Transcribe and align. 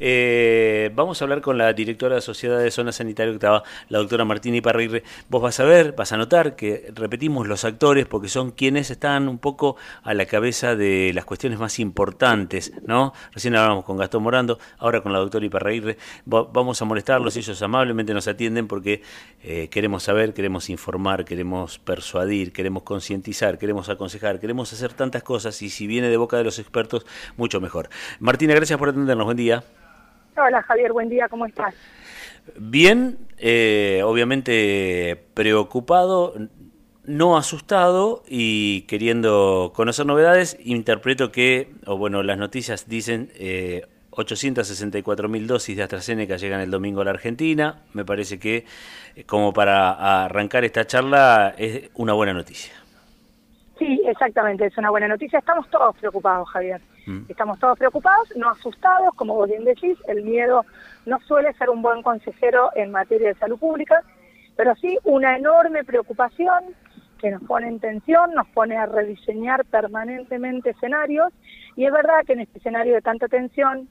Eh, 0.00 0.92
vamos 0.94 1.20
a 1.20 1.24
hablar 1.24 1.40
con 1.40 1.58
la 1.58 1.72
directora 1.72 2.14
de 2.14 2.20
Sociedad 2.20 2.60
de 2.60 2.70
Zona 2.70 2.92
Sanitaria 2.92 3.32
Octava, 3.32 3.64
la 3.88 3.98
doctora 3.98 4.24
Martina 4.24 4.56
Iparrigre. 4.56 5.02
Vos 5.28 5.42
vas 5.42 5.58
a 5.58 5.64
ver, 5.64 5.90
vas 5.90 6.12
a 6.12 6.16
notar 6.16 6.54
que 6.54 6.92
repetimos 6.94 7.48
los 7.48 7.64
actores 7.64 8.06
porque 8.06 8.28
son 8.28 8.52
quienes 8.52 8.92
están 8.92 9.26
un 9.26 9.38
poco 9.38 9.74
a 10.04 10.14
la 10.14 10.26
cabeza 10.26 10.76
de 10.76 11.10
las 11.12 11.24
cuestiones 11.24 11.58
más 11.58 11.80
importantes, 11.80 12.72
¿no? 12.86 13.12
Recién 13.32 13.56
hablábamos 13.56 13.84
con 13.84 13.96
Gastón 13.96 14.22
Morando, 14.22 14.60
ahora 14.78 15.00
con 15.00 15.12
la 15.12 15.18
doctora 15.18 15.44
Iparrigre. 15.44 15.98
Vamos 16.26 16.80
a 16.80 16.84
molestarlos, 16.84 17.36
ellos 17.36 17.60
amablemente 17.60 18.14
nos 18.14 18.28
atienden 18.28 18.68
porque 18.68 19.02
eh, 19.42 19.66
queremos 19.68 20.04
saber, 20.04 20.32
queremos 20.32 20.70
informar, 20.70 21.24
queremos 21.24 21.80
persuadir, 21.80 22.52
queremos 22.52 22.84
concientizar, 22.84 23.58
queremos 23.58 23.88
aconsejar, 23.88 24.38
queremos 24.38 24.72
hacer 24.72 24.92
tantas 24.92 25.24
cosas 25.24 25.60
y 25.62 25.70
si 25.70 25.88
viene 25.88 26.08
de 26.08 26.16
boca 26.16 26.36
de 26.36 26.44
los 26.44 26.60
expertos, 26.60 27.04
mucho 27.36 27.60
mejor. 27.60 27.88
Martina, 28.20 28.54
gracias 28.54 28.78
por 28.78 28.90
atendernos. 28.90 29.24
Buen 29.24 29.36
día. 29.36 29.64
Hola 30.40 30.62
Javier, 30.62 30.92
buen 30.92 31.08
día, 31.08 31.28
¿cómo 31.28 31.46
estás? 31.46 31.74
Bien, 32.56 33.18
eh, 33.38 34.02
obviamente 34.04 35.26
preocupado, 35.34 36.34
no 37.04 37.36
asustado 37.36 38.22
y 38.28 38.82
queriendo 38.82 39.72
conocer 39.74 40.06
novedades, 40.06 40.56
interpreto 40.62 41.32
que, 41.32 41.72
o 41.86 41.96
bueno, 41.96 42.22
las 42.22 42.38
noticias 42.38 42.88
dicen 42.88 43.32
eh, 43.34 43.86
864 44.10 45.28
mil 45.28 45.46
dosis 45.46 45.76
de 45.76 45.82
AstraZeneca 45.82 46.36
llegan 46.36 46.60
el 46.60 46.70
domingo 46.70 47.00
a 47.00 47.04
la 47.04 47.10
Argentina. 47.10 47.82
Me 47.92 48.04
parece 48.04 48.38
que 48.38 48.64
como 49.26 49.52
para 49.52 50.24
arrancar 50.24 50.64
esta 50.64 50.86
charla 50.86 51.54
es 51.58 51.90
una 51.94 52.12
buena 52.12 52.32
noticia. 52.32 52.72
Sí, 53.78 54.00
exactamente, 54.06 54.66
es 54.66 54.76
una 54.76 54.90
buena 54.90 55.06
noticia. 55.06 55.38
Estamos 55.38 55.68
todos 55.70 55.96
preocupados, 55.96 56.48
Javier. 56.50 56.80
Mm. 57.06 57.22
Estamos 57.28 57.58
todos 57.60 57.78
preocupados, 57.78 58.28
no 58.36 58.50
asustados, 58.50 59.14
como 59.14 59.34
vos 59.34 59.48
bien 59.48 59.64
decís, 59.64 59.96
el 60.08 60.24
miedo 60.24 60.64
no 61.06 61.20
suele 61.20 61.52
ser 61.54 61.70
un 61.70 61.80
buen 61.80 62.02
consejero 62.02 62.70
en 62.74 62.90
materia 62.90 63.28
de 63.28 63.34
salud 63.34 63.58
pública, 63.58 64.02
pero 64.56 64.74
sí 64.76 64.98
una 65.04 65.36
enorme 65.36 65.84
preocupación 65.84 66.74
que 67.18 67.30
nos 67.30 67.42
pone 67.44 67.68
en 67.68 67.78
tensión, 67.78 68.34
nos 68.34 68.48
pone 68.48 68.76
a 68.76 68.86
rediseñar 68.86 69.64
permanentemente 69.64 70.70
escenarios, 70.70 71.32
y 71.76 71.84
es 71.84 71.92
verdad 71.92 72.24
que 72.26 72.32
en 72.32 72.40
este 72.40 72.58
escenario 72.58 72.94
de 72.94 73.02
tanta 73.02 73.28
tensión, 73.28 73.88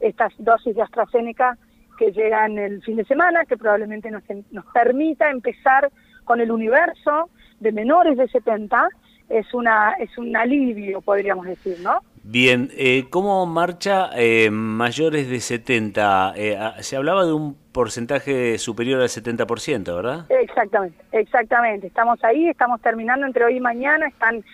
estas 0.00 0.32
dosis 0.38 0.74
de 0.74 0.82
AstraZeneca 0.82 1.56
que 1.96 2.12
llegan 2.12 2.58
el 2.58 2.82
fin 2.82 2.96
de 2.96 3.04
semana, 3.04 3.44
que 3.44 3.56
probablemente 3.56 4.10
nos, 4.10 4.22
nos 4.50 4.64
permita 4.66 5.30
empezar 5.30 5.90
con 6.24 6.40
el 6.40 6.50
universo 6.50 7.30
de 7.60 7.72
menores 7.72 8.16
de 8.16 8.28
70, 8.28 8.88
es 9.28 9.52
una 9.54 9.92
es 9.92 10.16
un 10.18 10.36
alivio, 10.36 11.00
podríamos 11.00 11.46
decir, 11.46 11.78
¿no? 11.80 12.00
Bien, 12.22 12.70
eh, 12.76 13.06
¿cómo 13.08 13.46
marcha 13.46 14.10
eh, 14.14 14.50
mayores 14.50 15.30
de 15.30 15.40
70? 15.40 16.34
Eh, 16.36 16.58
se 16.80 16.96
hablaba 16.96 17.24
de 17.24 17.32
un 17.32 17.56
porcentaje 17.72 18.58
superior 18.58 19.00
al 19.00 19.08
70%, 19.08 19.96
¿verdad? 19.96 20.26
Exactamente, 20.28 21.02
exactamente. 21.12 21.86
Estamos 21.86 22.22
ahí, 22.22 22.48
estamos 22.48 22.82
terminando 22.82 23.24
entre 23.24 23.44
hoy 23.44 23.56
y 23.56 23.60
mañana, 23.60 24.08
están 24.08 24.44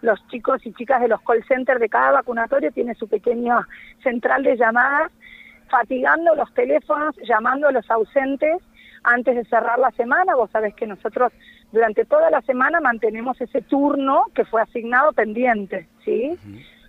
los 0.00 0.26
chicos 0.28 0.64
y 0.64 0.72
chicas 0.72 1.02
de 1.02 1.08
los 1.08 1.20
call 1.20 1.44
centers 1.46 1.80
de 1.80 1.88
cada 1.88 2.12
vacunatorio, 2.12 2.72
tiene 2.72 2.94
su 2.94 3.08
pequeña 3.08 3.66
central 4.02 4.42
de 4.42 4.56
llamadas, 4.56 5.12
fatigando 5.68 6.34
los 6.34 6.52
teléfonos, 6.54 7.14
llamando 7.28 7.68
a 7.68 7.72
los 7.72 7.90
ausentes 7.90 8.62
antes 9.08 9.34
de 9.34 9.44
cerrar 9.44 9.78
la 9.78 9.90
semana. 9.92 10.36
Vos 10.36 10.50
sabés 10.50 10.74
que 10.74 10.86
nosotros 10.86 11.32
durante 11.72 12.04
toda 12.04 12.30
la 12.30 12.42
semana 12.42 12.80
mantenemos 12.80 13.40
ese 13.40 13.62
turno 13.62 14.26
que 14.34 14.44
fue 14.44 14.62
asignado 14.62 15.12
pendiente, 15.12 15.88
¿sí? 16.04 16.38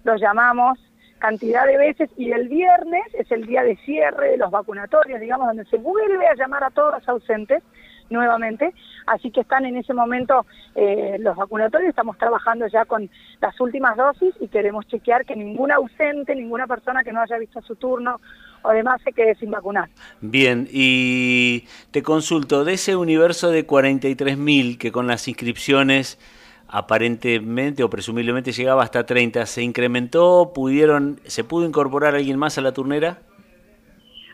Los 0.03 0.21
llamamos 0.21 0.79
cantidad 1.19 1.65
de 1.65 1.77
veces 1.77 2.09
y 2.17 2.31
el 2.31 2.47
viernes 2.47 3.03
es 3.13 3.29
el 3.31 3.45
día 3.45 3.63
de 3.63 3.75
cierre 3.77 4.31
de 4.31 4.37
los 4.37 4.51
vacunatorios, 4.51 5.19
digamos, 5.19 5.47
donde 5.47 5.65
se 5.65 5.77
vuelve 5.77 6.25
a 6.27 6.35
llamar 6.35 6.63
a 6.63 6.69
todos 6.69 6.93
los 6.93 7.09
ausentes 7.09 7.61
nuevamente, 8.09 8.73
así 9.05 9.29
que 9.29 9.41
están 9.41 9.65
en 9.65 9.77
ese 9.77 9.93
momento 9.93 10.45
eh, 10.75 11.17
los 11.19 11.35
vacunatorios, 11.35 11.89
estamos 11.89 12.17
trabajando 12.17 12.65
ya 12.67 12.85
con 12.85 13.09
las 13.39 13.59
últimas 13.59 13.95
dosis 13.97 14.33
y 14.39 14.47
queremos 14.47 14.87
chequear 14.87 15.25
que 15.25 15.35
ningún 15.35 15.71
ausente, 15.71 16.35
ninguna 16.35 16.65
persona 16.65 17.03
que 17.03 17.13
no 17.13 17.21
haya 17.21 17.37
visto 17.37 17.61
su 17.61 17.75
turno 17.75 18.19
o 18.63 18.71
demás 18.71 19.01
se 19.03 19.13
quede 19.13 19.35
sin 19.35 19.51
vacunar. 19.51 19.89
Bien, 20.21 20.67
y 20.71 21.65
te 21.91 22.03
consulto, 22.03 22.63
de 22.63 22.73
ese 22.73 22.95
universo 22.95 23.51
de 23.51 23.65
43.000 23.65 24.77
que 24.77 24.91
con 24.91 25.07
las 25.07 25.27
inscripciones 25.27 26.19
aparentemente 26.67 27.83
o 27.83 27.89
presumiblemente 27.89 28.51
llegaba 28.51 28.83
hasta 28.83 29.05
30, 29.05 29.45
¿se 29.45 29.63
incrementó? 29.63 30.51
¿Pudieron, 30.53 31.19
¿Se 31.25 31.43
pudo 31.43 31.65
incorporar 31.65 32.15
alguien 32.15 32.37
más 32.37 32.57
a 32.57 32.61
la 32.61 32.73
turnera? 32.73 33.19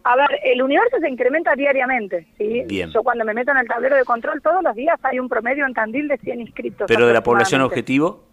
A 0.03 0.15
ver, 0.15 0.27
el 0.43 0.61
universo 0.61 0.97
se 0.99 1.09
incrementa 1.09 1.55
diariamente, 1.55 2.27
¿sí? 2.37 2.63
Bien. 2.67 2.91
Yo 2.91 3.01
cuando 3.01 3.25
me 3.25 3.33
meto 3.33 3.51
en 3.51 3.57
el 3.57 3.67
tablero 3.67 3.95
de 3.95 4.05
control 4.05 4.39
todos 4.39 4.61
los 4.61 4.75
días 4.75 4.99
hay 5.01 5.17
un 5.17 5.27
promedio 5.27 5.65
en 5.65 5.73
Tandil 5.73 6.07
de 6.07 6.17
100 6.17 6.41
inscritos. 6.41 6.85
¿Pero 6.87 7.07
de 7.07 7.13
la 7.13 7.23
población 7.23 7.61
objetivo? 7.61 8.23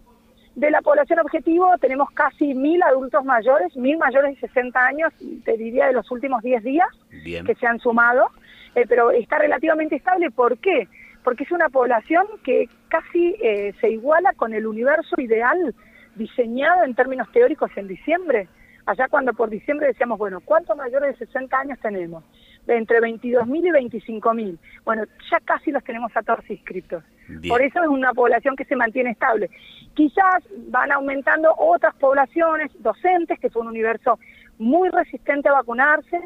De 0.55 0.69
la 0.69 0.81
población 0.81 1.19
objetivo 1.19 1.67
tenemos 1.79 2.11
casi 2.11 2.53
mil 2.53 2.81
adultos 2.83 3.25
mayores, 3.25 3.75
mil 3.75 3.97
mayores 3.97 4.35
de 4.39 4.47
60 4.47 4.85
años, 4.85 5.11
te 5.43 5.57
diría 5.57 5.87
de 5.87 5.93
los 5.93 6.09
últimos 6.11 6.43
10 6.43 6.63
días 6.63 6.87
que 7.09 7.55
se 7.55 7.65
han 7.65 7.79
sumado, 7.79 8.27
eh, 8.75 8.85
pero 8.87 9.09
está 9.09 9.39
relativamente 9.39 9.95
estable. 9.95 10.29
¿Por 10.29 10.59
qué? 10.59 10.87
Porque 11.23 11.43
es 11.43 11.51
una 11.51 11.69
población 11.69 12.27
que 12.43 12.69
casi 12.87 13.35
eh, 13.41 13.73
se 13.81 13.89
iguala 13.89 14.33
con 14.33 14.53
el 14.53 14.67
universo 14.67 15.19
ideal 15.19 15.73
diseñado 16.15 16.83
en 16.83 16.93
términos 16.93 17.31
teóricos 17.31 17.71
en 17.75 17.87
diciembre. 17.87 18.47
Allá 18.85 19.07
cuando 19.07 19.33
por 19.33 19.49
diciembre 19.49 19.87
decíamos, 19.87 20.19
bueno, 20.19 20.39
¿cuántos 20.41 20.77
mayores 20.77 21.17
de 21.17 21.25
60 21.25 21.57
años 21.57 21.79
tenemos? 21.79 22.23
De 22.67 22.77
entre 22.77 22.99
22.000 22.99 23.57
y 23.57 23.99
25.000. 23.99 24.57
Bueno, 24.85 25.05
ya 25.31 25.39
casi 25.39 25.71
los 25.71 25.83
tenemos 25.83 26.15
a 26.15 26.21
todos 26.21 26.47
inscritos. 26.49 27.03
Por 27.47 27.61
eso 27.61 27.81
es 27.81 27.87
una 27.87 28.13
población 28.13 28.55
que 28.55 28.65
se 28.65 28.75
mantiene 28.75 29.11
estable. 29.11 29.49
Quizás 29.93 30.43
van 30.67 30.91
aumentando 30.91 31.53
otras 31.57 31.95
poblaciones 31.95 32.71
docentes, 32.79 33.39
que 33.39 33.49
son 33.49 33.63
un 33.63 33.69
universo 33.69 34.19
muy 34.57 34.89
resistente 34.89 35.49
a 35.49 35.53
vacunarse, 35.53 36.19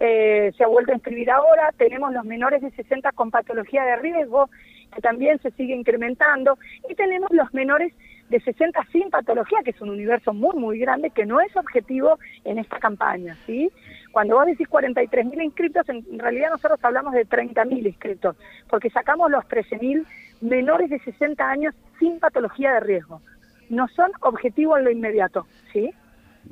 eh, 0.00 0.52
se 0.56 0.64
ha 0.64 0.66
vuelto 0.66 0.92
a 0.92 0.96
inscribir 0.96 1.30
ahora, 1.30 1.70
tenemos 1.76 2.12
los 2.12 2.24
menores 2.24 2.60
de 2.62 2.70
60 2.72 3.12
con 3.12 3.30
patología 3.30 3.84
de 3.84 3.96
riesgo, 3.96 4.50
que 4.94 5.00
también 5.00 5.40
se 5.40 5.50
sigue 5.52 5.74
incrementando, 5.74 6.58
y 6.88 6.94
tenemos 6.94 7.30
los 7.32 7.52
menores 7.54 7.92
de 8.28 8.40
60 8.40 8.80
sin 8.90 9.10
patología, 9.10 9.58
que 9.64 9.70
es 9.70 9.80
un 9.80 9.90
universo 9.90 10.32
muy, 10.32 10.56
muy 10.56 10.78
grande, 10.78 11.10
que 11.10 11.26
no 11.26 11.40
es 11.40 11.54
objetivo 11.56 12.18
en 12.44 12.58
esta 12.58 12.78
campaña, 12.78 13.36
¿sí? 13.46 13.70
Cuando 14.12 14.36
vos 14.36 14.46
decís 14.46 14.68
43.000 14.68 15.42
inscritos, 15.42 15.88
en 15.88 16.18
realidad 16.18 16.50
nosotros 16.50 16.78
hablamos 16.82 17.12
de 17.14 17.26
30.000 17.26 17.86
inscritos, 17.86 18.36
porque 18.68 18.90
sacamos 18.90 19.30
los 19.30 19.44
13.000 19.44 20.04
menores 20.40 20.90
de 20.90 20.98
60 21.00 21.48
años 21.48 21.74
sin 21.98 22.18
patología 22.18 22.74
de 22.74 22.80
riesgo. 22.80 23.20
No 23.68 23.88
son 23.88 24.10
objetivos 24.20 24.78
en 24.78 24.84
lo 24.84 24.90
inmediato, 24.90 25.46
¿sí? 25.72 25.92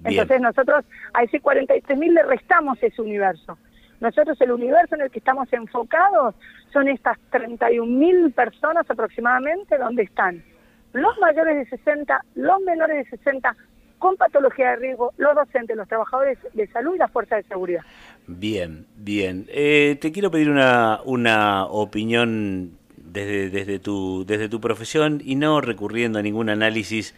Entonces 0.05 0.41
nosotros 0.41 0.84
a 1.15 1.22
ese 1.22 1.41
43.000 1.41 2.12
le 2.12 2.22
restamos 2.22 2.82
ese 2.82 3.00
universo. 3.00 3.59
Nosotros 4.00 4.41
el 4.41 4.50
universo 4.50 4.94
en 4.97 5.03
el 5.03 5.11
que 5.11 5.21
estamos 5.21 5.53
enfocados 5.53 6.34
son 6.72 6.88
estas 6.88 7.19
31.000 7.31 8.32
personas 8.34 8.91
aproximadamente 8.91 9.78
donde 9.78 10.03
están 10.03 10.43
los 10.92 11.19
mayores 11.19 11.56
de 11.56 11.76
60, 11.76 12.25
los 12.34 12.60
menores 12.60 13.04
de 13.04 13.16
60 13.16 13.56
con 13.98 14.16
patología 14.16 14.70
de 14.70 14.76
riesgo, 14.76 15.12
los 15.16 15.34
docentes, 15.36 15.76
los 15.76 15.86
trabajadores 15.86 16.36
de 16.54 16.66
salud 16.69 16.97
y 16.97 16.98
las 16.98 17.10
fuerzas 17.12 17.42
de 17.42 17.48
seguridad. 17.48 17.82
Bien, 18.26 18.84
bien. 18.97 19.47
Eh, 19.48 19.97
te 20.00 20.10
quiero 20.10 20.31
pedir 20.31 20.50
una, 20.50 21.00
una 21.04 21.66
opinión 21.66 22.78
desde, 23.12 23.50
desde, 23.50 23.78
tu, 23.78 24.25
desde 24.27 24.49
tu 24.49 24.61
profesión 24.61 25.23
y 25.25 25.34
no 25.37 25.61
recurriendo 25.61 26.19
a 26.19 26.23
ningún 26.23 26.49
análisis 26.49 27.15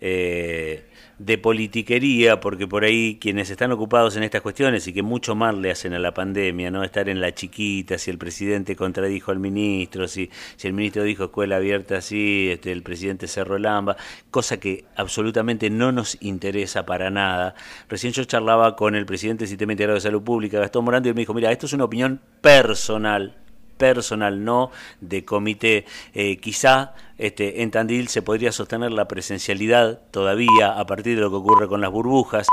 eh, 0.00 0.84
de 1.18 1.38
politiquería, 1.38 2.38
porque 2.38 2.68
por 2.68 2.84
ahí 2.84 3.18
quienes 3.20 3.50
están 3.50 3.72
ocupados 3.72 4.16
en 4.16 4.22
estas 4.22 4.40
cuestiones 4.40 4.86
y 4.86 4.92
que 4.92 5.02
mucho 5.02 5.34
mal 5.34 5.60
le 5.60 5.72
hacen 5.72 5.92
a 5.94 5.98
la 5.98 6.14
pandemia, 6.14 6.70
¿no? 6.70 6.84
Estar 6.84 7.08
en 7.08 7.20
la 7.20 7.34
chiquita, 7.34 7.98
si 7.98 8.10
el 8.10 8.18
presidente 8.18 8.76
contradijo 8.76 9.32
al 9.32 9.40
ministro, 9.40 10.06
si, 10.06 10.30
si 10.56 10.68
el 10.68 10.74
ministro 10.74 11.02
dijo 11.02 11.24
escuela 11.24 11.56
abierta 11.56 11.96
así, 11.96 12.50
este, 12.50 12.70
el 12.70 12.84
presidente 12.84 13.26
cerró 13.26 13.58
Lamba, 13.58 13.96
cosa 14.30 14.60
que 14.60 14.84
absolutamente 14.94 15.70
no 15.70 15.90
nos 15.90 16.16
interesa 16.20 16.86
para 16.86 17.10
nada. 17.10 17.56
Recién 17.88 18.12
yo 18.12 18.22
charlaba 18.24 18.76
con 18.76 18.94
el 18.94 19.06
presidente 19.06 19.42
del 19.42 19.48
Sistema 19.48 19.72
Integrado 19.72 19.96
de 19.96 20.02
Salud 20.02 20.22
Pública, 20.22 20.60
Gastón 20.60 20.84
Morando, 20.84 21.08
y 21.08 21.10
él 21.10 21.16
me 21.16 21.22
dijo, 21.22 21.34
mira, 21.34 21.50
esto 21.50 21.66
es 21.66 21.72
una 21.72 21.84
opinión 21.84 22.20
personal, 22.40 23.34
personal, 23.78 24.44
no 24.44 24.70
de 25.00 25.24
comité. 25.24 25.86
Eh, 26.12 26.36
quizá 26.36 26.94
este, 27.16 27.62
en 27.62 27.70
Tandil 27.70 28.08
se 28.08 28.20
podría 28.20 28.52
sostener 28.52 28.92
la 28.92 29.08
presencialidad 29.08 30.00
todavía 30.10 30.78
a 30.78 30.84
partir 30.86 31.16
de 31.16 31.22
lo 31.22 31.30
que 31.30 31.36
ocurre 31.36 31.68
con 31.68 31.80
las 31.80 31.90
burbujas. 31.90 32.46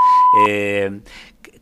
Eh, 0.48 1.01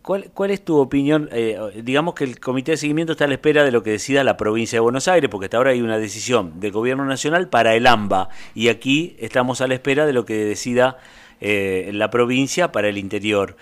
¿Cuál, 0.02 0.30
¿Cuál, 0.34 0.52
es 0.52 0.64
tu 0.66 0.78
opinión? 0.78 1.30
Eh, 1.32 1.58
digamos 1.82 2.14
que 2.14 2.26
el 2.26 2.40
comité 2.40 2.72
de 2.72 2.78
seguimiento 2.78 3.14
está 3.14 3.24
a 3.24 3.28
la 3.30 3.36
espera 3.36 3.64
de 3.64 3.72
lo 3.72 3.84
que 3.84 3.92
decida 3.92 4.26
la 4.26 4.36
provincia 4.36 4.76
de 4.76 4.82
Buenos 4.82 5.08
Aires, 5.08 5.30
porque 5.30 5.46
hasta 5.46 5.56
ahora 5.56 5.72
hay 5.72 5.82
una 5.82 5.98
decisión 5.98 6.60
del 6.60 6.74
gobierno 6.74 7.06
nacional 7.06 7.48
para 7.48 7.74
el 7.74 7.88
AMBA, 7.88 8.28
y 8.54 8.68
aquí 8.68 9.16
estamos 9.20 9.62
a 9.62 9.68
la 9.68 9.76
espera 9.76 10.06
de 10.06 10.12
lo 10.12 10.26
que 10.26 10.36
decida 10.44 10.98
la 11.40 12.10
provincia 12.10 12.72
para 12.72 12.88
el 12.88 12.98
interior. 12.98 13.58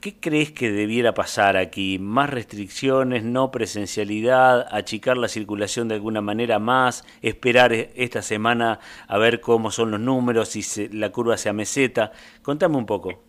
¿Qué 0.00 0.14
crees 0.18 0.50
que 0.50 0.70
debiera 0.70 1.12
pasar 1.12 1.58
aquí? 1.58 1.98
¿Más 1.98 2.30
restricciones, 2.30 3.22
no 3.22 3.50
presencialidad, 3.50 4.66
achicar 4.74 5.18
la 5.18 5.28
circulación 5.28 5.88
de 5.88 5.96
alguna 5.96 6.22
manera 6.22 6.58
más, 6.58 7.04
esperar 7.20 7.74
e-, 7.74 7.90
esta 7.96 8.22
semana 8.22 8.78
a 9.06 9.18
ver 9.18 9.42
cómo 9.42 9.70
son 9.70 9.90
los 9.90 10.00
números, 10.00 10.48
si 10.48 10.88
la 10.88 11.10
curva 11.10 11.36
se 11.36 11.50
ameseta? 11.50 12.12
Contame 12.40 12.78
un 12.78 12.86
poco. 12.86 13.22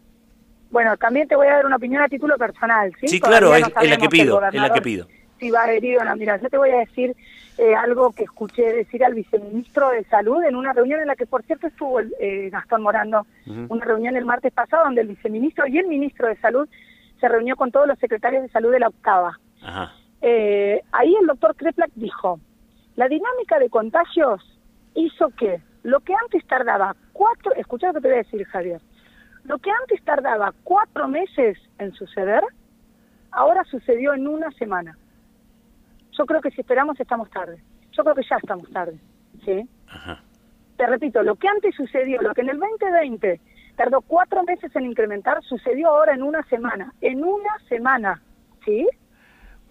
Bueno, 0.69 0.95
también 0.95 1.27
te 1.27 1.35
voy 1.35 1.47
a 1.47 1.55
dar 1.55 1.65
una 1.65 1.75
opinión 1.75 2.03
a 2.03 2.07
título 2.07 2.37
personal, 2.37 2.93
¿sí? 3.01 3.07
Sí, 3.09 3.19
claro, 3.19 3.53
es, 3.53 3.61
la 3.61 3.97
que 3.97 4.07
pido, 4.07 4.41
es 4.47 4.61
la 4.61 4.71
que 4.71 4.81
pido. 4.81 5.07
Si 5.41 5.49
va 5.49 5.71
herido, 5.71 6.03
no, 6.03 6.15
mira, 6.17 6.39
yo 6.39 6.49
te 6.51 6.57
voy 6.59 6.69
a 6.69 6.77
decir 6.77 7.15
eh, 7.57 7.73
algo 7.73 8.11
que 8.11 8.25
escuché 8.25 8.73
decir 8.73 9.03
al 9.03 9.15
viceministro 9.15 9.89
de 9.89 10.03
Salud 10.03 10.43
en 10.43 10.55
una 10.55 10.71
reunión 10.71 11.01
en 11.01 11.07
la 11.07 11.15
que, 11.15 11.25
por 11.25 11.41
cierto, 11.41 11.65
estuvo 11.65 11.99
eh, 11.99 12.51
Gastón 12.51 12.83
Morando, 12.83 13.25
una 13.47 13.83
reunión 13.83 14.15
el 14.15 14.23
martes 14.23 14.53
pasado 14.53 14.83
donde 14.83 15.01
el 15.01 15.07
viceministro 15.07 15.65
y 15.65 15.79
el 15.79 15.87
ministro 15.87 16.27
de 16.27 16.35
Salud 16.35 16.69
se 17.19 17.27
reunió 17.27 17.55
con 17.55 17.71
todos 17.71 17.87
los 17.87 17.97
secretarios 17.97 18.43
de 18.43 18.49
salud 18.49 18.71
de 18.71 18.81
la 18.81 18.89
octava. 18.89 19.39
Eh, 20.21 20.79
ahí 20.91 21.15
el 21.19 21.25
doctor 21.25 21.55
Kreplak 21.55 21.89
dijo, 21.95 22.39
la 22.95 23.07
dinámica 23.07 23.57
de 23.57 23.71
contagios 23.71 24.43
hizo 24.93 25.29
que 25.29 25.59
lo 25.81 26.01
que 26.01 26.13
antes 26.13 26.45
tardaba 26.45 26.95
cuatro, 27.13 27.51
escucha 27.55 27.87
lo 27.87 27.93
que 27.93 28.01
te 28.01 28.07
voy 28.09 28.17
a 28.17 28.23
decir 28.23 28.45
Javier, 28.45 28.81
lo 29.45 29.57
que 29.57 29.71
antes 29.71 30.03
tardaba 30.03 30.53
cuatro 30.63 31.07
meses 31.07 31.57
en 31.79 31.93
suceder, 31.93 32.43
ahora 33.31 33.63
sucedió 33.63 34.13
en 34.13 34.27
una 34.27 34.51
semana. 34.51 34.95
Yo 36.17 36.25
creo 36.25 36.41
que 36.41 36.51
si 36.51 36.61
esperamos 36.61 36.99
estamos 36.99 37.29
tarde. 37.29 37.61
Yo 37.91 38.03
creo 38.03 38.15
que 38.15 38.23
ya 38.29 38.37
estamos 38.37 38.69
tarde. 38.71 38.99
¿sí? 39.45 39.67
Te 40.77 40.85
repito, 40.87 41.23
lo 41.23 41.35
que 41.35 41.47
antes 41.47 41.75
sucedió, 41.75 42.21
lo 42.21 42.33
que 42.33 42.41
en 42.41 42.49
el 42.49 42.59
2020 42.59 43.39
tardó 43.75 44.01
cuatro 44.01 44.43
meses 44.43 44.75
en 44.75 44.85
incrementar, 44.85 45.41
sucedió 45.43 45.89
ahora 45.89 46.13
en 46.13 46.23
una 46.23 46.43
semana. 46.43 46.93
En 47.01 47.23
una 47.23 47.57
semana. 47.69 48.21
¿Sí? 48.65 48.87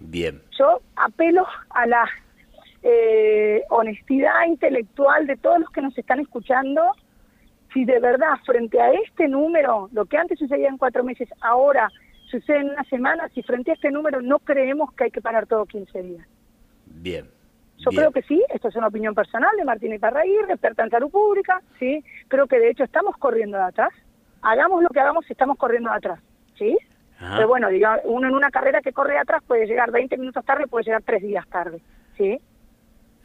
Bien. 0.00 0.40
Yo 0.58 0.80
apelo 0.96 1.46
a 1.70 1.86
la 1.86 2.08
eh, 2.82 3.62
honestidad 3.68 4.46
intelectual 4.46 5.26
de 5.26 5.36
todos 5.36 5.60
los 5.60 5.70
que 5.70 5.82
nos 5.82 5.96
están 5.96 6.20
escuchando. 6.20 6.82
Si 7.72 7.84
de 7.84 8.00
verdad, 8.00 8.34
frente 8.44 8.80
a 8.80 8.92
este 8.92 9.28
número, 9.28 9.88
lo 9.92 10.06
que 10.06 10.16
antes 10.16 10.38
sucedía 10.38 10.68
en 10.68 10.78
cuatro 10.78 11.04
meses, 11.04 11.28
ahora 11.40 11.90
sucede 12.30 12.58
en 12.58 12.70
una 12.70 12.84
semana, 12.84 13.28
si 13.34 13.42
frente 13.42 13.70
a 13.70 13.74
este 13.74 13.90
número 13.90 14.22
no 14.22 14.38
creemos 14.38 14.92
que 14.94 15.04
hay 15.04 15.10
que 15.10 15.20
parar 15.20 15.46
todo 15.46 15.66
15 15.66 16.02
días. 16.02 16.26
Bien. 16.86 17.28
Yo 17.78 17.90
creo 17.90 18.12
que 18.12 18.22
sí, 18.22 18.42
esto 18.52 18.68
es 18.68 18.76
una 18.76 18.88
opinión 18.88 19.14
personal 19.14 19.50
de 19.56 19.64
Martín 19.64 19.94
Iparraguirre, 19.94 20.52
experta 20.52 20.84
en 20.84 20.90
salud 20.90 21.10
pública, 21.10 21.62
sí. 21.78 22.04
Creo 22.28 22.46
que 22.46 22.58
de 22.58 22.70
hecho 22.70 22.84
estamos 22.84 23.16
corriendo 23.16 23.56
de 23.56 23.64
atrás. 23.64 23.92
Hagamos 24.42 24.82
lo 24.82 24.90
que 24.90 25.00
hagamos, 25.00 25.24
estamos 25.30 25.56
corriendo 25.56 25.90
de 25.90 25.96
atrás, 25.96 26.20
¿sí? 26.58 26.76
Pero 27.18 27.48
bueno, 27.48 27.68
diga, 27.68 28.00
uno 28.04 28.28
en 28.28 28.34
una 28.34 28.50
carrera 28.50 28.80
que 28.80 28.92
corre 28.92 29.12
de 29.12 29.18
atrás 29.18 29.42
puede 29.46 29.66
llegar 29.66 29.90
20 29.90 30.16
minutos 30.16 30.44
tarde, 30.44 30.66
puede 30.66 30.84
llegar 30.84 31.02
3 31.02 31.22
días 31.22 31.46
tarde, 31.48 31.82
¿sí? 32.16 32.40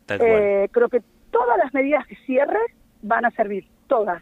Eh, 0.10 0.68
creo 0.72 0.90
que 0.90 1.02
todas 1.32 1.58
las 1.58 1.74
medidas 1.74 2.06
de 2.08 2.16
cierre 2.26 2.60
van 3.02 3.26
a 3.26 3.32
servir, 3.32 3.68
todas. 3.88 4.22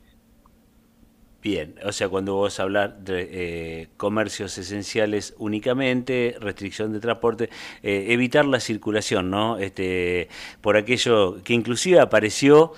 Bien, 1.44 1.76
o 1.84 1.92
sea, 1.92 2.08
cuando 2.08 2.36
vos 2.36 2.58
hablar 2.62 3.00
de 3.00 3.28
eh, 3.30 3.88
comercios 3.98 4.58
esenciales 4.58 5.36
únicamente, 5.38 6.38
restricción 6.40 6.94
de 6.94 7.02
transporte, 7.02 7.50
eh, 7.82 8.06
evitar 8.14 8.46
la 8.46 8.62
circulación, 8.62 9.30
¿no? 9.30 9.58
Este, 9.58 10.30
por 10.62 10.78
aquello 10.78 11.44
que 11.44 11.54
inclusive 11.54 12.00
apareció 12.00 12.72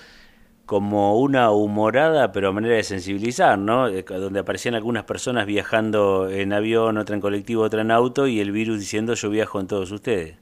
como 0.66 1.20
una 1.20 1.52
humorada, 1.52 2.32
pero 2.32 2.52
manera 2.54 2.74
de 2.74 2.82
sensibilizar, 2.82 3.60
¿no? 3.60 3.88
Eh, 3.88 4.04
donde 4.04 4.40
aparecían 4.40 4.74
algunas 4.74 5.04
personas 5.04 5.46
viajando 5.46 6.28
en 6.28 6.52
avión, 6.52 6.98
otra 6.98 7.14
en 7.14 7.22
colectivo, 7.22 7.62
otra 7.62 7.82
en 7.82 7.92
auto, 7.92 8.26
y 8.26 8.40
el 8.40 8.52
virus 8.52 8.80
diciendo 8.80 9.14
yo 9.14 9.30
viajo 9.30 9.60
en 9.60 9.68
todos 9.68 9.92
ustedes. 9.92 10.40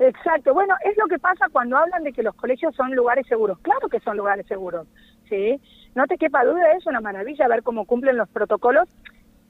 Exacto, 0.00 0.52
bueno, 0.52 0.74
es 0.84 0.96
lo 0.96 1.06
que 1.06 1.20
pasa 1.20 1.46
cuando 1.52 1.76
hablan 1.76 2.02
de 2.02 2.12
que 2.12 2.24
los 2.24 2.34
colegios 2.34 2.74
son 2.74 2.92
lugares 2.96 3.28
seguros. 3.28 3.58
Claro 3.60 3.88
que 3.88 4.00
son 4.00 4.16
lugares 4.16 4.44
seguros, 4.48 4.88
¿sí? 5.28 5.60
no 5.94 6.06
te 6.06 6.16
quepa 6.16 6.44
duda, 6.44 6.72
es 6.72 6.86
una 6.86 7.00
maravilla 7.00 7.48
ver 7.48 7.62
cómo 7.62 7.84
cumplen 7.84 8.16
los 8.16 8.28
protocolos 8.28 8.88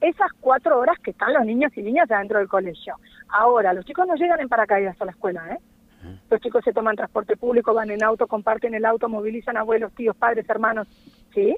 esas 0.01 0.31
cuatro 0.39 0.79
horas 0.79 0.97
que 0.99 1.11
están 1.11 1.33
los 1.33 1.45
niños 1.45 1.71
y 1.75 1.81
niñas 1.81 2.09
adentro 2.11 2.39
del 2.39 2.47
colegio. 2.47 2.95
Ahora, 3.29 3.73
los 3.73 3.85
chicos 3.85 4.07
no 4.07 4.15
llegan 4.15 4.39
en 4.39 4.49
paracaídas 4.49 5.01
a 5.01 5.05
la 5.05 5.11
escuela, 5.11 5.53
¿eh? 5.53 5.59
Los 6.29 6.39
chicos 6.41 6.63
se 6.63 6.73
toman 6.73 6.95
transporte 6.95 7.35
público, 7.35 7.73
van 7.73 7.89
en 7.89 8.03
auto, 8.03 8.27
comparten 8.27 8.75
el 8.75 8.85
auto, 8.85 9.09
movilizan 9.09 9.57
abuelos, 9.57 9.91
tíos, 9.93 10.15
padres, 10.15 10.47
hermanos, 10.47 10.87
¿sí? 11.33 11.55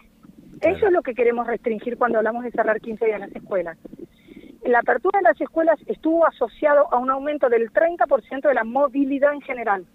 Eso 0.62 0.88
es 0.88 0.94
lo 0.94 1.02
que 1.02 1.14
queremos 1.14 1.46
restringir 1.46 1.98
cuando 1.98 2.20
hablamos 2.20 2.44
de 2.44 2.52
cerrar 2.52 2.80
15 2.80 3.06
días 3.06 3.20
las 3.20 3.36
escuelas. 3.36 3.78
La 4.64 4.80
apertura 4.80 5.20
de 5.20 5.24
las 5.24 5.42
escuelas 5.42 5.80
estuvo 5.86 6.26
asociado 6.26 6.92
a 6.94 6.98
un 6.98 7.10
aumento 7.10 7.50
del 7.50 7.72
30% 7.72 8.48
de 8.48 8.54
la 8.54 8.64
movilidad 8.64 9.34
en 9.34 9.42
general. 9.42 9.86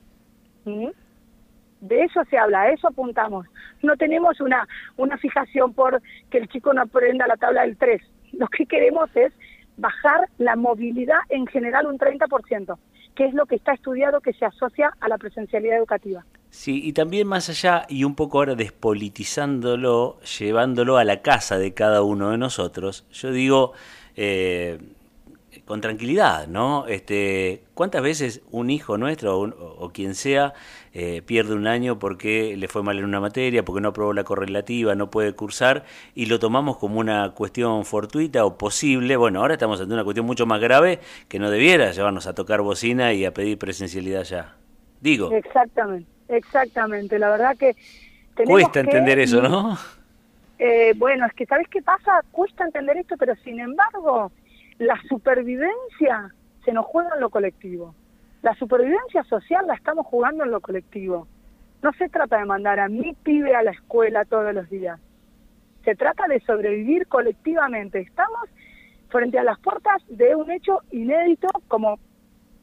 De 1.80 2.04
eso 2.04 2.22
se 2.28 2.36
habla, 2.36 2.62
a 2.62 2.70
eso 2.70 2.88
apuntamos. 2.88 3.46
No 3.82 3.96
tenemos 3.96 4.40
una, 4.40 4.67
una 4.96 5.19
fijación 5.19 5.73
por 5.75 6.00
que 6.31 6.38
el 6.38 6.49
chico 6.49 6.73
no 6.73 6.82
aprenda 6.82 7.26
la 7.26 7.37
tabla 7.37 7.62
del 7.62 7.76
3. 7.76 8.02
Lo 8.32 8.46
que 8.49 8.67
queremos 8.67 9.11
es 9.14 9.32
bajar 9.76 10.29
la 10.38 10.56
movilidad 10.56 11.19
en 11.29 11.46
general 11.46 11.87
un 11.87 11.99
30%, 11.99 12.79
que 13.14 13.26
es 13.26 13.34
lo 13.34 13.46
que 13.46 13.56
está 13.56 13.73
estudiado 13.73 14.20
que 14.20 14.32
se 14.32 14.44
asocia 14.44 14.93
a 15.00 15.08
la 15.08 15.19
presencialidad 15.19 15.79
educativa. 15.79 16.25
Sí, 16.50 16.82
y 16.84 16.93
también 16.93 17.26
más 17.26 17.49
allá, 17.49 17.87
y 17.88 18.05
un 18.05 18.14
poco 18.14 18.38
ahora 18.38 18.55
despolitizándolo, 18.55 20.20
llevándolo 20.38 20.99
a 20.99 21.05
la 21.05 21.23
casa 21.23 21.58
de 21.58 21.73
cada 21.73 22.02
uno 22.02 22.31
de 22.31 22.38
nosotros, 22.38 23.06
yo 23.11 23.32
digo, 23.32 23.73
eh, 24.17 24.79
con 25.64 25.81
tranquilidad, 25.81 26.46
¿no? 26.49 26.87
Este, 26.87 27.62
¿Cuántas 27.75 28.02
veces 28.02 28.43
un 28.50 28.70
hijo 28.70 28.99
nuestro 28.99 29.38
o, 29.38 29.90
quien 29.93 30.14
sea 30.14 30.54
eh, 30.93 31.22
pierde 31.22 31.54
un 31.54 31.66
año 31.66 31.99
porque 31.99 32.56
le 32.56 32.69
fue 32.69 32.82
mal 32.82 32.99
en 32.99 33.04
una 33.04 33.20
materia, 33.20 33.64
porque 33.64 33.81
no 33.81 33.88
aprobó 33.88 34.12
la 34.12 34.25
correlativa, 34.25 34.94
no 34.94 35.10
puede 35.10 35.34
cursar 35.34 35.84
y 36.14 36.26
lo 36.26 36.38
tomamos 36.38 36.78
como 36.78 37.00
una 37.00 37.32
cuestión 37.32 37.84
fortuita 37.84 38.44
o 38.44 38.56
posible? 38.56 39.16
Bueno, 39.16 39.40
ahora 39.40 39.54
estamos 39.54 39.81
ante 39.81 39.93
una 39.93 40.04
cuestión 40.04 40.26
mucho 40.26 40.46
más 40.46 40.60
grave 40.60 41.00
que 41.28 41.38
no 41.38 41.50
debiera 41.50 41.93
llevarnos 41.93 42.26
a 42.26 42.34
tocar 42.34 42.60
bocina 42.62 43.12
y 43.12 43.25
a 43.25 43.32
pedir 43.32 43.58
presencialidad 43.58 44.25
ya. 44.25 44.56
Digo. 45.00 45.32
Exactamente, 45.32 46.08
exactamente. 46.28 47.19
La 47.19 47.31
verdad 47.31 47.56
que... 47.56 47.76
Cuesta 48.46 48.81
entender 48.81 49.19
eso, 49.19 49.43
¿no? 49.43 49.76
Eh, 50.58 50.94
bueno, 50.96 51.26
es 51.26 51.32
que 51.34 51.44
¿sabes 51.44 51.69
qué 51.69 51.82
pasa? 51.82 52.22
Cuesta 52.31 52.64
entender 52.64 52.96
esto, 52.96 53.16
pero 53.19 53.34
sin 53.44 53.60
embargo 53.60 54.31
la 54.78 55.00
supervivencia 55.08 56.32
se 56.64 56.72
nos 56.72 56.86
juega 56.86 57.14
en 57.14 57.20
lo 57.20 57.30
colectivo. 57.30 57.94
La 58.43 58.55
supervivencia 58.55 59.22
social 59.24 59.67
la 59.67 59.74
estamos 59.74 60.06
jugando 60.06 60.44
en 60.44 60.50
lo 60.50 60.60
colectivo. 60.60 61.29
No 61.82 61.93
se 61.94 62.08
trata 62.08 62.38
de 62.38 62.44
mandar 62.44 62.81
a 62.81 62.88
mi 62.88 63.12
pibe 63.22 63.55
a 63.55 63.62
la 63.62 63.72
escuela 63.72 64.24
todos 64.24 64.55
los 64.55 64.69
días. 64.70 65.00
Se 65.84 65.94
trata 65.94 66.26
de 66.29 66.41
sobrevivir 66.41 67.06
colectivamente. 67.08 68.00
Estamos 68.00 68.48
frente 69.08 69.38
a 69.38 69.44
las 69.44 69.58
puertas 69.58 70.02
de 70.08 70.34
un 70.34 70.50
hecho 70.50 70.81
inédito 70.91 71.48
como 71.69 71.98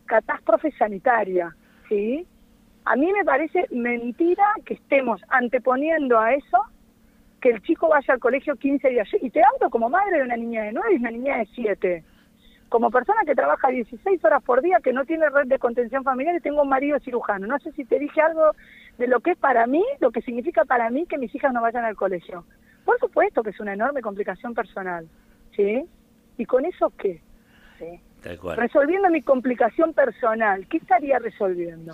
catástrofe 0.05 0.71
sanitaria, 0.71 1.55
¿sí? 1.87 2.25
A 2.85 2.95
mí 2.95 3.11
me 3.13 3.23
parece 3.23 3.67
mentira 3.71 4.45
que 4.65 4.73
estemos 4.73 5.21
anteponiendo 5.29 6.19
a 6.19 6.33
eso 6.33 6.57
que 7.39 7.49
el 7.49 7.61
chico 7.61 7.89
vaya 7.89 8.13
al 8.13 8.19
colegio 8.19 8.55
15 8.55 8.89
días. 8.89 9.07
Y 9.21 9.29
te 9.29 9.41
hablo 9.43 9.69
como 9.69 9.89
madre 9.89 10.17
de 10.17 10.23
una 10.23 10.37
niña 10.37 10.63
de 10.63 10.73
9 10.73 10.93
y 10.93 10.97
una 10.97 11.11
niña 11.11 11.37
de 11.37 11.47
7. 11.55 12.03
Como 12.69 12.91
persona 12.91 13.21
que 13.25 13.33
trabaja 13.33 13.69
16 13.69 14.23
horas 14.23 14.43
por 14.43 14.61
día, 14.61 14.79
que 14.83 14.93
no 14.93 15.05
tiene 15.05 15.29
red 15.29 15.47
de 15.47 15.57
contención 15.57 16.03
familiar 16.03 16.35
y 16.35 16.41
tengo 16.41 16.61
un 16.61 16.69
marido 16.69 16.99
cirujano. 16.99 17.47
No 17.47 17.57
sé 17.59 17.71
si 17.71 17.85
te 17.85 17.97
dije 17.97 18.21
algo 18.21 18.51
de 18.97 19.07
lo 19.07 19.21
que 19.21 19.31
es 19.31 19.37
para 19.37 19.65
mí, 19.65 19.83
lo 19.99 20.11
que 20.11 20.21
significa 20.21 20.65
para 20.65 20.89
mí 20.89 21.05
que 21.07 21.17
mis 21.17 21.33
hijas 21.33 21.51
no 21.51 21.61
vayan 21.61 21.85
al 21.85 21.95
colegio. 21.95 22.45
Por 22.85 22.99
supuesto 22.99 23.41
que 23.41 23.49
es 23.51 23.59
una 23.59 23.73
enorme 23.73 24.01
complicación 24.01 24.53
personal. 24.53 25.07
¿Sí? 25.55 25.83
¿Y 26.37 26.45
con 26.45 26.65
eso 26.65 26.93
qué? 26.97 27.21
¿Sí? 27.79 27.99
Resolviendo 28.55 29.09
mi 29.09 29.21
complicación 29.21 29.93
personal, 29.93 30.67
¿qué 30.67 30.77
estaría 30.77 31.19
resolviendo 31.19 31.93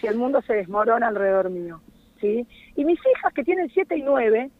si 0.00 0.06
el 0.06 0.16
mundo 0.16 0.42
se 0.42 0.54
desmorona 0.54 1.08
alrededor 1.08 1.50
mío? 1.50 1.80
¿Sí? 2.20 2.46
Y 2.76 2.84
mis 2.84 3.00
hijas 3.00 3.32
que 3.34 3.42
tienen 3.42 3.70
7 3.70 3.96
y 3.96 4.02
9 4.02 4.50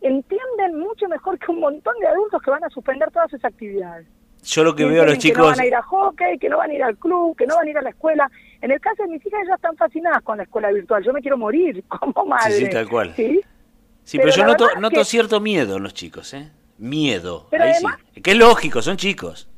entienden 0.00 0.78
mucho 0.78 1.08
mejor 1.08 1.38
que 1.38 1.50
un 1.50 1.60
montón 1.60 1.94
de 2.00 2.06
adultos 2.06 2.40
que 2.42 2.50
van 2.50 2.64
a 2.64 2.70
suspender 2.70 3.10
todas 3.10 3.30
sus 3.30 3.44
actividades. 3.44 4.06
Yo 4.42 4.62
lo 4.62 4.76
que 4.76 4.84
veo 4.84 5.02
a 5.02 5.06
los 5.06 5.18
chicos... 5.18 5.36
Que 5.36 5.42
no 5.42 5.48
van 5.48 5.60
a 5.60 5.66
ir 5.66 5.74
a 5.74 5.82
hockey, 5.82 6.38
que 6.38 6.48
no 6.48 6.58
van 6.58 6.70
a 6.70 6.74
ir 6.74 6.82
al 6.82 6.96
club, 6.96 7.36
que 7.36 7.46
no 7.46 7.56
van 7.56 7.66
a 7.66 7.70
ir 7.70 7.78
a 7.78 7.82
la 7.82 7.90
escuela. 7.90 8.30
En 8.60 8.70
el 8.70 8.80
caso 8.80 9.02
de 9.02 9.08
mis 9.08 9.26
hijas, 9.26 9.40
ellas 9.42 9.56
están 9.56 9.76
fascinadas 9.76 10.22
con 10.22 10.36
la 10.36 10.44
escuela 10.44 10.70
virtual. 10.70 11.02
Yo 11.02 11.12
me 11.12 11.20
quiero 11.20 11.36
morir 11.36 11.82
como 11.88 12.26
madre. 12.26 12.52
Sí, 12.52 12.66
sí 12.66 12.70
tal 12.70 12.88
cual. 12.88 13.12
Sí, 13.14 14.18
pero, 14.18 14.30
yo 14.30 14.44
noto, 14.44 14.68
noto 14.78 15.04
cierto 15.04 15.40
miedo 15.40 15.78
en 15.78 15.82
los 15.82 15.92
chicos, 15.92 16.32
¿eh? 16.34 16.48
Miedo. 16.78 17.48
Pero 17.50 17.64
Ahí 17.64 17.74
sí. 17.74 18.20
Que 18.22 18.32
es 18.32 18.38
lógico, 18.38 18.80
son 18.82 18.96
chicos. 18.96 19.48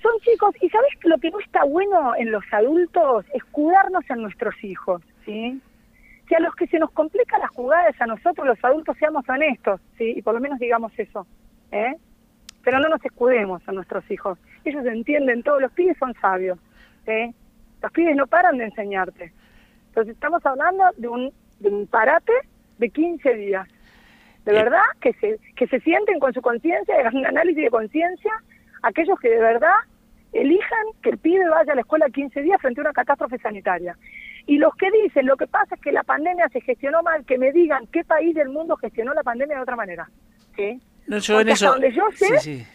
Son 0.00 0.12
chicos, 0.20 0.54
y 0.62 0.68
¿sabes 0.70 0.90
lo 1.02 1.18
que 1.18 1.30
no 1.30 1.40
está 1.40 1.64
bueno 1.64 2.14
en 2.16 2.30
los 2.30 2.44
adultos? 2.52 3.26
Es 3.34 3.42
cuidarnos 3.50 4.04
en 4.08 4.22
nuestros 4.22 4.54
hijos, 4.62 5.02
¿sí? 5.26 5.60
Que 6.30 6.36
a 6.36 6.40
los 6.40 6.54
que 6.54 6.68
se 6.68 6.78
nos 6.78 6.92
complica 6.92 7.40
las 7.40 7.50
jugadas 7.50 8.00
a 8.00 8.06
nosotros 8.06 8.46
los 8.46 8.64
adultos 8.64 8.96
seamos 8.98 9.28
honestos, 9.28 9.80
¿sí? 9.98 10.14
Y 10.16 10.22
por 10.22 10.32
lo 10.32 10.38
menos 10.38 10.60
digamos 10.60 10.96
eso, 10.96 11.26
¿eh? 11.72 11.96
pero 12.62 12.78
no 12.78 12.88
nos 12.88 13.04
escudemos 13.04 13.60
a 13.66 13.72
nuestros 13.72 14.08
hijos. 14.12 14.38
Ellos 14.64 14.86
entienden, 14.86 15.42
todos 15.42 15.60
los 15.60 15.72
pibes 15.72 15.98
son 15.98 16.14
sabios. 16.20 16.56
Los 17.82 17.90
pibes 17.90 18.14
no 18.14 18.28
paran 18.28 18.58
de 18.58 18.66
enseñarte. 18.66 19.32
Entonces 19.88 20.14
estamos 20.14 20.46
hablando 20.46 20.84
de 20.98 21.08
un, 21.08 21.32
de 21.58 21.68
un 21.68 21.88
parate 21.88 22.32
de 22.78 22.90
15 22.90 23.34
días. 23.34 23.66
De 24.44 24.52
verdad, 24.52 24.84
que 25.00 25.12
se, 25.14 25.40
que 25.56 25.66
se 25.66 25.80
sienten 25.80 26.20
con 26.20 26.32
su 26.32 26.40
conciencia, 26.42 26.94
hagan 26.94 27.16
un 27.16 27.26
análisis 27.26 27.64
de 27.64 27.70
conciencia, 27.70 28.32
aquellos 28.82 29.18
que 29.18 29.30
de 29.30 29.40
verdad 29.40 29.74
elijan 30.32 30.86
que 31.02 31.10
el 31.10 31.18
pibe 31.18 31.48
vaya 31.48 31.72
a 31.72 31.74
la 31.74 31.80
escuela 31.80 32.08
15 32.08 32.40
días 32.40 32.60
frente 32.60 32.80
a 32.80 32.84
una 32.84 32.92
catástrofe 32.92 33.36
sanitaria. 33.38 33.96
Y 34.50 34.58
los 34.58 34.74
que 34.74 34.90
dicen, 34.90 35.26
lo 35.26 35.36
que 35.36 35.46
pasa 35.46 35.76
es 35.76 35.80
que 35.80 35.92
la 35.92 36.02
pandemia 36.02 36.48
se 36.48 36.60
gestionó 36.60 37.04
mal, 37.04 37.24
que 37.24 37.38
me 37.38 37.52
digan 37.52 37.86
qué 37.92 38.02
país 38.02 38.34
del 38.34 38.48
mundo 38.48 38.74
gestionó 38.74 39.14
la 39.14 39.22
pandemia 39.22 39.54
de 39.54 39.62
otra 39.62 39.76
manera. 39.76 40.10
¿Sí? 40.56 40.80
No, 41.06 41.18
yo 41.18 41.40
en 41.40 41.50
eso... 41.50 41.66
donde 41.66 41.92
yo 41.92 42.02
sé, 42.16 42.66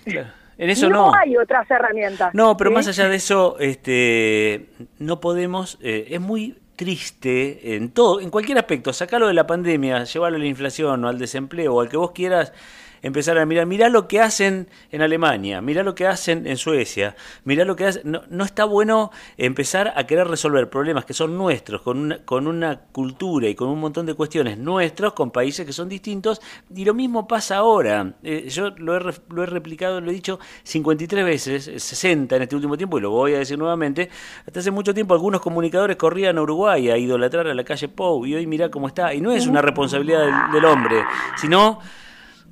En 0.58 0.70
eso 0.70 0.90
no, 0.90 1.14
hay 1.14 1.36
otras 1.36 1.70
herramientas. 1.70 2.34
No, 2.34 2.56
pero 2.56 2.72
más 2.72 2.88
allá 2.88 3.10
de 3.10 3.18
eso, 3.18 3.58
este, 3.60 4.70
no 5.00 5.20
podemos, 5.20 5.78
eh, 5.82 6.08
es 6.12 6.22
muy 6.22 6.58
triste 6.78 7.76
en 7.76 7.92
todo, 7.92 8.22
en 8.22 8.30
cualquier 8.30 8.58
aspecto, 8.58 8.94
sacarlo 8.94 9.28
de 9.28 9.34
la 9.34 9.46
pandemia, 9.46 10.06
llevarlo 10.06 10.38
a 10.38 10.40
la 10.40 10.46
inflación 10.46 11.04
o 11.04 11.10
al 11.10 11.20
desempleo 11.20 11.76
o 11.76 11.82
al 11.82 11.90
que 11.90 11.98
vos 11.98 12.12
quieras, 12.12 12.54
empezar 13.06 13.38
a 13.38 13.46
mirar, 13.46 13.68
mirá 13.68 13.88
lo 13.88 14.08
que 14.08 14.20
hacen 14.20 14.68
en 14.92 15.02
Alemania, 15.04 15.62
mirá 15.62 15.84
lo 15.84 15.94
que 15.94 16.08
hacen 16.08 16.48
en 16.48 16.58
Suecia, 16.58 17.16
mirá 17.44 17.64
lo 17.64 17.76
que 17.76 17.86
hacen... 17.86 18.02
No, 18.06 18.24
no 18.30 18.44
está 18.44 18.66
bueno 18.66 19.12
empezar 19.38 19.94
a 19.96 20.08
querer 20.08 20.28
resolver 20.28 20.72
problemas 20.72 21.06
que 21.06 21.14
son 21.14 21.38
nuestros, 21.38 21.84
con 21.84 22.00
una, 22.00 22.26
con 22.26 22.48
una 22.48 22.82
cultura 22.92 23.48
y 23.48 23.54
con 23.54 23.70
un 23.70 23.80
montón 23.80 24.08
de 24.08 24.16
cuestiones 24.16 24.58
nuestros, 24.58 25.14
con 25.14 25.30
países 25.30 25.68
que 25.68 25.72
son 25.74 25.88
distintos, 25.88 26.42
y 26.76 26.84
lo 26.84 26.96
mismo 26.96 27.28
pasa 27.28 27.58
ahora. 27.58 28.14
Eh, 28.24 28.50
yo 28.50 28.72
lo 28.72 28.98
he, 28.98 29.14
lo 29.30 29.44
he 29.44 29.46
replicado, 29.46 30.02
lo 30.02 30.10
he 30.10 30.14
dicho 30.14 30.40
53 30.64 31.24
veces, 31.24 31.84
60 31.84 32.36
en 32.36 32.42
este 32.42 32.56
último 32.56 32.76
tiempo, 32.76 32.98
y 32.98 33.02
lo 33.02 33.12
voy 33.12 33.36
a 33.36 33.38
decir 33.38 33.60
nuevamente, 33.60 34.10
hasta 34.48 34.62
hace 34.62 34.72
mucho 34.72 34.96
tiempo 34.96 35.14
algunos 35.14 35.42
comunicadores 35.42 35.96
corrían 35.96 36.40
a 36.40 36.42
Uruguay 36.42 36.90
a 36.90 36.98
idolatrar 36.98 37.46
a 37.46 37.54
la 37.54 37.64
calle 37.64 37.88
Pou, 37.88 38.26
y 38.26 38.34
hoy 38.34 38.48
mirá 38.48 38.72
cómo 38.72 38.88
está, 38.88 39.14
y 39.14 39.22
no 39.22 39.32
es 39.32 39.46
una 39.46 39.62
responsabilidad 39.62 40.52
del 40.52 40.66
hombre, 40.66 41.04
sino 41.38 41.82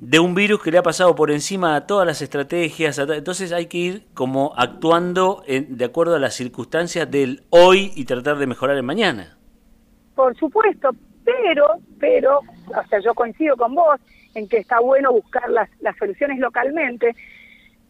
de 0.00 0.18
un 0.18 0.34
virus 0.34 0.62
que 0.62 0.70
le 0.70 0.78
ha 0.78 0.82
pasado 0.82 1.14
por 1.14 1.30
encima 1.30 1.76
a 1.76 1.86
todas 1.86 2.06
las 2.06 2.20
estrategias. 2.22 2.98
Entonces 2.98 3.52
hay 3.52 3.66
que 3.66 3.78
ir 3.78 4.06
como 4.14 4.52
actuando 4.56 5.42
de 5.46 5.84
acuerdo 5.84 6.16
a 6.16 6.18
las 6.18 6.34
circunstancias 6.34 7.10
del 7.10 7.42
hoy 7.50 7.92
y 7.94 8.04
tratar 8.04 8.36
de 8.36 8.46
mejorar 8.46 8.76
el 8.76 8.82
mañana. 8.82 9.36
Por 10.14 10.36
supuesto, 10.36 10.90
pero, 11.24 11.66
pero, 11.98 12.38
o 12.38 12.88
sea, 12.88 13.00
yo 13.00 13.14
coincido 13.14 13.56
con 13.56 13.74
vos 13.74 14.00
en 14.34 14.48
que 14.48 14.58
está 14.58 14.80
bueno 14.80 15.12
buscar 15.12 15.48
las, 15.50 15.68
las 15.80 15.96
soluciones 15.96 16.38
localmente, 16.38 17.14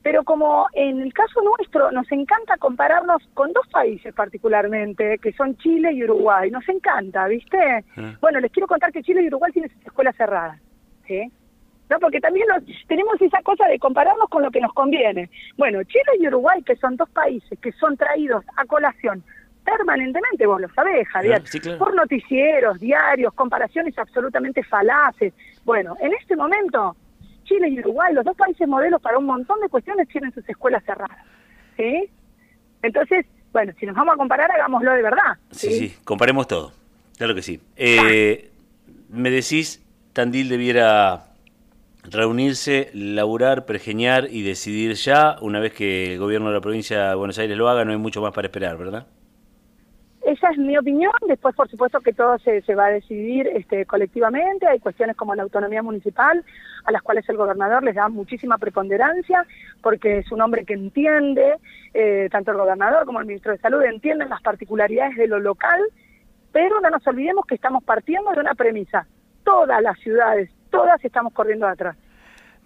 pero 0.02 0.23
como 0.23 0.66
en 0.75 1.00
el 1.00 1.12
caso 1.12 1.40
nuestro 1.42 1.90
nos 1.90 2.11
encanta 2.12 2.56
compararnos 2.58 3.23
con 3.32 3.52
dos 3.52 3.66
países 3.68 4.14
particularmente, 4.14 5.18
que 5.18 5.32
son 5.32 5.56
Chile 5.56 5.92
y 5.92 6.04
Uruguay, 6.04 6.50
nos 6.50 6.68
encanta, 6.68 7.26
¿viste? 7.26 7.58
Ah. 7.96 8.14
Bueno, 8.20 8.40
les 8.40 8.52
quiero 8.52 8.66
contar 8.66 8.92
que 8.92 9.02
Chile 9.02 9.23
y 9.23 9.28
Uruguay 9.28 9.50
tienen 9.52 9.70
sus 9.73 9.87
escuelas 9.87 10.14
cerradas, 10.16 10.61
¿sí? 11.06 11.32
¿No? 11.91 11.99
Porque 11.99 12.21
también 12.21 12.47
tenemos 12.88 13.21
esa 13.21 13.43
cosa 13.43 13.67
de 13.67 13.79
compararnos 13.79 14.29
con 14.29 14.43
lo 14.43 14.50
que 14.50 14.61
nos 14.61 14.73
conviene. 14.73 15.31
Bueno, 15.57 15.83
Chile 15.85 16.12
y 16.21 16.29
Uruguay, 16.29 16.62
que 16.62 16.76
son 16.76 16.97
dos 16.97 17.09
países 17.11 17.59
que 17.61 17.73
son 17.73 17.97
traídos 17.97 18.45
a 18.57 18.64
colación 18.64 19.23
permanentemente, 19.64 20.47
vos 20.47 20.61
lo 20.61 20.69
sabés, 20.75 21.09
Javier, 21.09 21.43
por 21.79 21.95
noticieros, 21.95 22.79
diarios, 22.79 23.33
comparaciones 23.33 23.97
absolutamente 23.99 24.62
falaces. 24.62 25.33
Bueno, 25.64 25.97
en 26.00 26.12
este 26.12 26.37
momento, 26.37 26.95
Chile 27.45 27.69
y 27.69 27.79
Uruguay, 27.81 28.12
los 28.12 28.25
dos 28.25 28.37
países 28.37 28.69
modelos 28.69 29.00
para 29.00 29.19
un 29.19 29.25
montón 29.25 29.61
de 29.61 29.69
cuestiones, 29.69 30.07
tienen 30.09 30.33
sus 30.33 30.47
escuelas 30.49 30.85
cerradas. 30.85 31.17
¿Sí? 31.76 32.11
Entonces, 32.83 33.26
bueno, 33.53 33.73
si 33.81 33.87
nos 33.87 33.97
vamos 33.97 34.14
a 34.14 34.19
comparar, 34.19 34.50
hagámoslo 34.50 34.93
de 34.93 35.03
verdad. 35.03 35.38
Sí, 35.50 35.71
sí, 35.71 35.97
comparemos 36.05 36.47
todo. 36.47 36.73
Claro 37.17 37.35
que 37.35 37.43
sí. 37.43 37.61
Eh, 37.76 38.50
me 39.09 39.31
decís, 39.31 39.83
Tandil 40.12 40.49
debiera 40.49 41.25
reunirse, 42.11 42.90
laburar, 42.92 43.64
pergeñar 43.66 44.28
y 44.30 44.42
decidir 44.42 44.94
ya, 44.94 45.37
una 45.40 45.61
vez 45.61 45.73
que 45.73 46.14
el 46.14 46.18
gobierno 46.18 46.49
de 46.49 46.54
la 46.54 46.61
provincia 46.61 47.08
de 47.11 47.14
Buenos 47.14 47.38
Aires 47.38 47.56
lo 47.56 47.68
haga, 47.68 47.84
no 47.84 47.92
hay 47.92 47.99
mucho 47.99 48.20
más 48.20 48.32
para 48.32 48.46
esperar, 48.46 48.76
¿verdad? 48.76 49.06
Esa 50.25 50.49
es 50.50 50.56
mi 50.56 50.76
opinión, 50.78 51.12
después 51.28 51.54
por 51.54 51.68
supuesto 51.68 52.00
que 52.00 52.14
todo 52.14 52.38
se, 52.38 52.62
se 52.62 52.75
va 52.75 52.87
a 52.87 52.90
decidir 52.90 53.46
este, 53.46 53.84
colectivamente, 53.84 54.66
hay 54.66 54.78
cuestiones 54.78 55.16
como 55.16 55.34
la 55.34 55.42
autonomía 55.42 55.82
municipal, 55.82 56.42
a 56.84 56.92
las 56.92 57.02
cuales 57.02 57.28
el 57.28 57.37
gobernador 57.37 57.82
les 57.82 57.94
da 57.94 58.08
muchísima 58.08 58.56
preponderancia, 58.56 59.46
porque 59.82 60.18
es 60.18 60.32
un 60.32 60.40
hombre 60.40 60.64
que 60.64 60.73
entiende, 60.73 61.56
eh, 61.92 62.28
tanto 62.32 62.52
el 62.52 62.56
gobernador 62.56 63.04
como 63.04 63.20
el 63.20 63.26
ministro 63.26 63.52
de 63.52 63.58
Salud 63.58 63.82
entienden 63.82 64.30
las 64.30 64.40
particularidades 64.40 65.16
de 65.16 65.28
lo 65.28 65.40
local, 65.40 65.80
pero 66.52 66.80
no 66.80 66.88
nos 66.88 67.06
olvidemos 67.06 67.44
que 67.46 67.56
estamos 67.56 67.84
partiendo 67.84 68.30
de 68.30 68.40
una 68.40 68.54
premisa, 68.54 69.06
todas 69.44 69.82
las 69.82 69.99
ciudades, 69.99 70.50
todas 70.75 71.04
estamos 71.04 71.33
corriendo 71.33 71.66
atrás. 71.66 71.97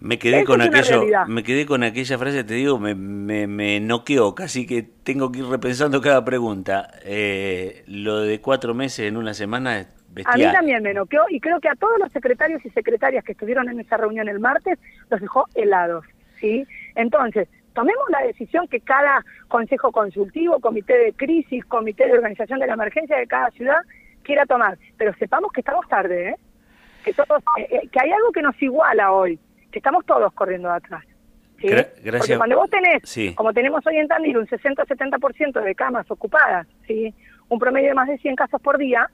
Me 0.01 0.17
quedé 0.17 0.45
con 0.45 0.61
aquello, 0.61 1.03
me 1.27 1.43
quedé 1.43 1.65
con 1.65 1.83
aquella 1.83 2.17
frase, 2.17 2.45
te 2.45 2.53
digo, 2.53 2.79
me, 2.79 2.95
me, 2.95 3.47
me, 3.47 3.81
noqueó, 3.81 4.33
casi 4.33 4.65
que 4.65 4.81
tengo 4.81 5.29
que 5.29 5.39
ir 5.39 5.45
repensando 5.45 5.99
cada 5.99 6.23
pregunta. 6.23 6.89
Eh, 7.03 7.83
lo 7.87 8.21
de 8.21 8.39
cuatro 8.39 8.73
meses 8.73 9.07
en 9.07 9.17
una 9.17 9.33
semana 9.33 9.79
es 9.79 9.87
bestial. 10.13 10.41
A 10.41 10.47
mí 10.47 10.55
también 10.55 10.83
me 10.83 10.93
noqueó 10.93 11.23
y 11.29 11.41
creo 11.41 11.59
que 11.59 11.67
a 11.67 11.75
todos 11.75 11.99
los 11.99 12.09
secretarios 12.13 12.65
y 12.65 12.69
secretarias 12.69 13.25
que 13.25 13.33
estuvieron 13.33 13.67
en 13.67 13.81
esa 13.81 13.97
reunión 13.97 14.29
el 14.29 14.39
martes 14.39 14.79
los 15.09 15.19
dejó 15.19 15.47
helados, 15.53 16.05
¿sí? 16.39 16.65
Entonces, 16.95 17.49
tomemos 17.73 18.09
la 18.09 18.25
decisión 18.25 18.69
que 18.69 18.79
cada 18.79 19.25
consejo 19.49 19.91
consultivo, 19.91 20.61
comité 20.61 20.97
de 20.97 21.11
crisis, 21.11 21.65
comité 21.65 22.07
de 22.07 22.13
organización 22.13 22.59
de 22.59 22.67
la 22.67 22.73
emergencia 22.75 23.17
de 23.17 23.27
cada 23.27 23.51
ciudad 23.51 23.81
quiera 24.23 24.45
tomar, 24.45 24.77
pero 24.97 25.13
sepamos 25.15 25.51
que 25.51 25.59
estamos 25.59 25.87
tarde, 25.89 26.29
¿eh? 26.29 26.35
Que, 27.03 27.13
todos, 27.13 27.41
eh, 27.57 27.67
eh, 27.69 27.89
que 27.91 27.99
hay 27.99 28.11
algo 28.11 28.31
que 28.31 28.41
nos 28.41 28.61
iguala 28.61 29.11
hoy, 29.11 29.39
que 29.71 29.79
estamos 29.79 30.05
todos 30.05 30.31
corriendo 30.33 30.69
atrás. 30.71 31.03
¿sí? 31.59 31.67
gracias. 31.67 32.17
Porque 32.19 32.37
cuando 32.37 32.57
vos 32.57 32.69
tenés, 32.69 33.35
como 33.35 33.53
tenemos 33.53 33.85
hoy 33.85 33.97
en 33.97 34.07
Tandil, 34.07 34.37
un 34.37 34.47
60-70% 34.47 35.61
de 35.61 35.75
camas 35.75 36.09
ocupadas, 36.09 36.67
¿sí? 36.87 37.13
un 37.49 37.59
promedio 37.59 37.89
de 37.89 37.95
más 37.95 38.07
de 38.07 38.17
100 38.17 38.35
casos 38.35 38.61
por 38.61 38.77
día, 38.77 39.09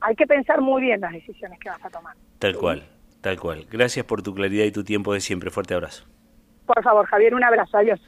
hay 0.00 0.16
que 0.16 0.26
pensar 0.26 0.60
muy 0.60 0.82
bien 0.82 1.00
las 1.00 1.12
decisiones 1.12 1.58
que 1.58 1.68
vas 1.68 1.84
a 1.84 1.90
tomar. 1.90 2.16
Tal 2.38 2.56
cual, 2.56 2.82
tal 3.20 3.38
cual. 3.38 3.66
Gracias 3.70 4.06
por 4.06 4.22
tu 4.22 4.34
claridad 4.34 4.64
y 4.64 4.72
tu 4.72 4.84
tiempo 4.84 5.12
de 5.12 5.20
siempre. 5.20 5.50
Fuerte 5.50 5.74
abrazo. 5.74 6.06
Por 6.66 6.82
favor, 6.82 7.06
Javier, 7.06 7.34
un 7.34 7.44
abrazo. 7.44 7.76
Adiós. 7.76 8.00